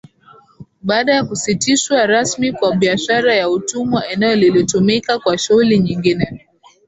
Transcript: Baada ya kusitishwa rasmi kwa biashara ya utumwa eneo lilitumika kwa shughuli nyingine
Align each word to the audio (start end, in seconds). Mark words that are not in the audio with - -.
Baada 0.81 1.13
ya 1.15 1.23
kusitishwa 1.23 2.05
rasmi 2.05 2.53
kwa 2.53 2.75
biashara 2.75 3.35
ya 3.35 3.49
utumwa 3.49 4.07
eneo 4.09 4.35
lilitumika 4.35 5.19
kwa 5.19 5.37
shughuli 5.37 5.79
nyingine 5.79 6.47